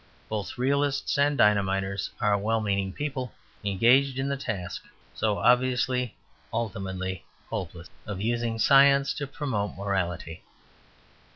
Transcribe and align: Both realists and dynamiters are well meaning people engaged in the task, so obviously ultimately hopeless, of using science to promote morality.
Both 0.29 0.57
realists 0.57 1.15
and 1.19 1.37
dynamiters 1.37 2.09
are 2.19 2.35
well 2.35 2.59
meaning 2.59 2.91
people 2.91 3.31
engaged 3.63 4.17
in 4.17 4.29
the 4.29 4.35
task, 4.35 4.83
so 5.13 5.37
obviously 5.37 6.15
ultimately 6.51 7.23
hopeless, 7.51 7.87
of 8.07 8.19
using 8.19 8.57
science 8.57 9.13
to 9.13 9.27
promote 9.27 9.75
morality. 9.77 10.41